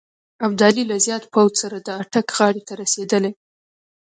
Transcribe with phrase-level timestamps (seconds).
[0.45, 3.31] ابدالي له زیات پوځ سره د اټک غاړې ته رسېدلی.